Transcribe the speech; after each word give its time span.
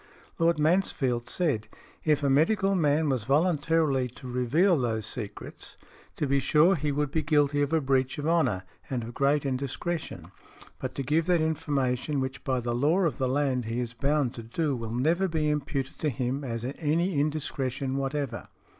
Lord 0.39 0.57
Mansfield 0.57 1.29
said, 1.29 1.67
"If 2.03 2.23
a 2.23 2.29
medical 2.31 2.73
man 2.73 3.07
was 3.07 3.25
voluntarily 3.25 4.07
to 4.07 4.27
reveal 4.27 4.75
those 4.79 5.05
secrets, 5.05 5.77
to 6.15 6.25
be 6.25 6.39
sure 6.39 6.73
he 6.73 6.91
would 6.91 7.11
be 7.11 7.21
guilty 7.21 7.61
of 7.61 7.71
a 7.71 7.79
breach 7.81 8.17
of 8.17 8.27
honour 8.27 8.63
and 8.89 9.03
of 9.03 9.13
great 9.13 9.45
indiscretion, 9.45 10.31
but 10.79 10.95
to 10.95 11.03
give 11.03 11.27
that 11.27 11.39
information 11.41 12.19
which 12.19 12.43
by 12.43 12.59
the 12.59 12.73
law 12.73 13.01
of 13.01 13.19
the 13.19 13.29
land 13.29 13.65
he 13.65 13.79
is 13.79 13.93
bound 13.93 14.33
to 14.33 14.41
do 14.41 14.75
will 14.75 14.89
never 14.91 15.27
be 15.27 15.51
imputed 15.51 15.99
to 15.99 16.09
him 16.09 16.43
as 16.43 16.65
any 16.65 17.19
indiscretion 17.19 17.95
whatever". 17.95 18.47